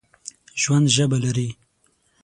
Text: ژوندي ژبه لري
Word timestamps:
ژوندي 0.61 0.91
ژبه 0.95 1.17
لري 1.23 1.49